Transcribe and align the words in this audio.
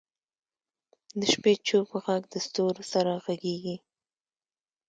د 1.19 1.21
شپې 1.31 1.53
چوپ 1.67 1.87
ږغ 2.05 2.23
د 2.33 2.35
ستورو 2.45 2.83
سره 2.93 3.11
غږېږي. 3.25 3.75